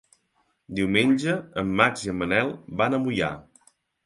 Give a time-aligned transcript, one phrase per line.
[0.79, 2.51] Diumenge en Max i en Manel
[2.83, 3.31] van a Moià.